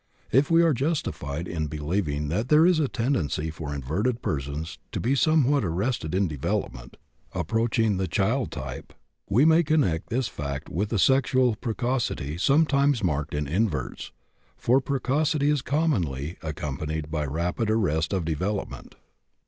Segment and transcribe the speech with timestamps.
[0.31, 4.99] If we are justified in believing that there is a tendency for inverted persons to
[4.99, 6.97] be somewhat arrested in development,
[7.33, 8.93] approaching the child type,
[9.29, 14.11] we may connect this fact with the sexual precocity sometimes marked in inverts,
[14.57, 18.95] for precocity is commonly accompanied by rapid arrest of development.